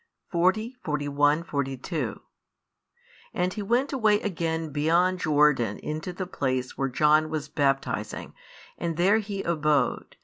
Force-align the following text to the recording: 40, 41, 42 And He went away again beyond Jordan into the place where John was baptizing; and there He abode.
40, 0.31 0.77
41, 0.83 1.43
42 1.43 2.21
And 3.35 3.53
He 3.53 3.61
went 3.61 3.93
away 3.93 4.19
again 4.21 4.71
beyond 4.71 5.19
Jordan 5.19 5.77
into 5.77 6.11
the 6.11 6.25
place 6.25 6.75
where 6.75 6.89
John 6.89 7.29
was 7.29 7.47
baptizing; 7.49 8.33
and 8.79 8.97
there 8.97 9.19
He 9.19 9.43
abode. 9.43 10.15